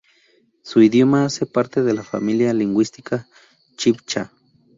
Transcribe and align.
Su 0.63 0.81
idioma 0.81 1.25
hace 1.25 1.45
parte 1.45 1.83
de 1.83 1.93
la 1.93 2.01
familia 2.01 2.55
lingüística 2.55 3.27
chibcha. 3.75 4.31